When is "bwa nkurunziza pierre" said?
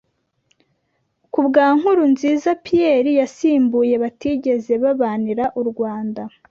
1.47-3.11